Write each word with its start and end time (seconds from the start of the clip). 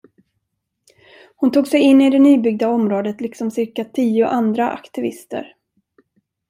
Hon 1.35 1.51
tog 1.51 1.67
sej 1.67 1.81
in 1.81 2.01
i 2.01 2.09
det 2.09 2.19
nybyggda 2.19 2.67
området 2.67 3.21
liksom 3.21 3.51
cirka 3.51 3.83
tio 3.83 4.27
andra 4.27 4.69
aktivister. 4.71 5.55